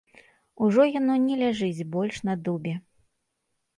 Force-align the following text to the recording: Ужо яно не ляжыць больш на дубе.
Ужо 0.67 0.85
яно 0.99 1.13
не 1.27 1.35
ляжыць 1.43 1.87
больш 1.97 2.15
на 2.31 2.39
дубе. 2.49 2.73